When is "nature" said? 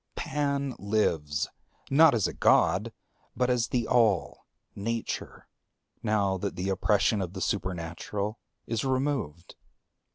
4.75-5.47